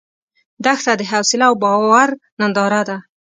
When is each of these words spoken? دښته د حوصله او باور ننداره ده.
دښته 0.63 0.93
د 0.99 1.01
حوصله 1.11 1.45
او 1.49 1.55
باور 1.63 2.07
ننداره 2.39 2.81
ده. 2.89 2.97